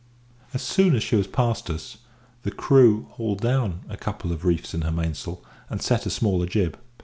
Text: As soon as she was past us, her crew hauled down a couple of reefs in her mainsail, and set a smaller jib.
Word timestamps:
As 0.51 0.63
soon 0.63 0.95
as 0.95 1.03
she 1.03 1.15
was 1.15 1.27
past 1.27 1.69
us, 1.69 1.97
her 2.43 2.49
crew 2.49 3.05
hauled 3.11 3.39
down 3.39 3.81
a 3.87 3.95
couple 3.95 4.31
of 4.31 4.43
reefs 4.45 4.73
in 4.73 4.81
her 4.81 4.91
mainsail, 4.91 5.43
and 5.69 5.79
set 5.79 6.07
a 6.07 6.09
smaller 6.09 6.47
jib. 6.47 6.79